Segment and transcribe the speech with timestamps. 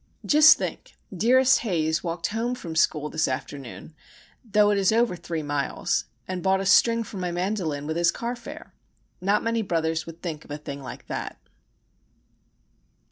[0.25, 0.97] Just think!
[1.15, 6.65] dearest Haze walked home from school this afternoon,—though it is over three miles,—and bought a
[6.65, 8.73] string for my mandolin with his car fare.
[9.21, 11.37] Not many brothers would think of a thing like that.